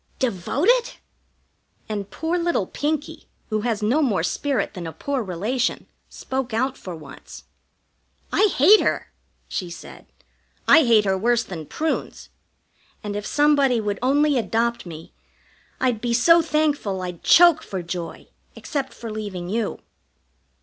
Devoted!" 0.17 0.93
And 1.87 2.09
poor 2.09 2.35
little 2.39 2.65
Pinkie, 2.65 3.27
who 3.51 3.61
has 3.61 3.83
no 3.83 4.01
more 4.01 4.23
spirit 4.23 4.73
than 4.73 4.87
a 4.87 4.91
poor 4.91 5.21
relation, 5.21 5.85
spoke 6.09 6.55
out 6.55 6.75
for 6.75 6.95
once. 6.95 7.43
"I 8.31 8.45
hate 8.47 8.81
her!" 8.81 9.11
she 9.47 9.69
said. 9.69 10.07
"I 10.67 10.85
hate 10.85 11.05
her 11.05 11.15
worse 11.15 11.43
than 11.43 11.67
prunes; 11.67 12.29
and 13.03 13.15
if 13.15 13.27
somebody 13.27 13.79
would 13.79 13.99
only 14.01 14.39
adopt 14.39 14.87
me, 14.87 15.13
I'd 15.79 16.01
be 16.01 16.15
so 16.15 16.41
thankful 16.41 17.03
I'd 17.03 17.21
choke 17.21 17.61
for 17.61 17.83
joy, 17.83 18.25
except 18.55 18.95
for 18.95 19.11
leaving 19.11 19.49
you." 19.49 19.81